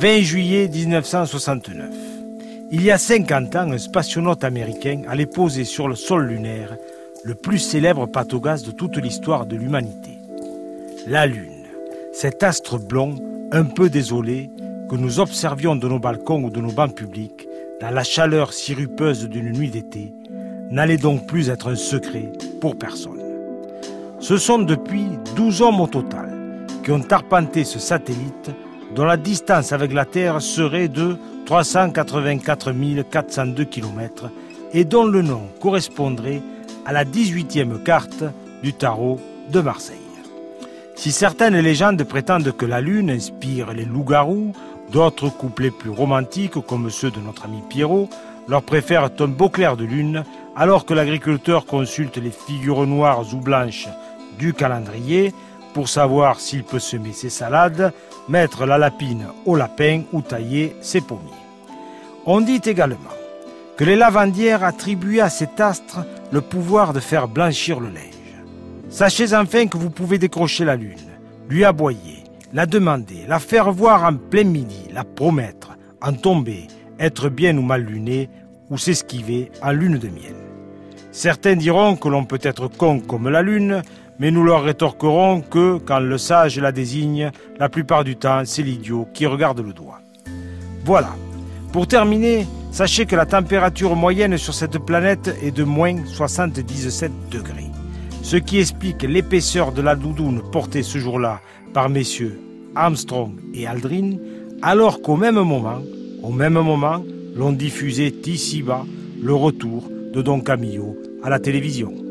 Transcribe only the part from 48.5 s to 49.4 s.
préfèrent un